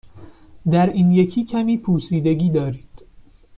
[0.71, 3.03] در این یکی کمی پوسیدگی دارید.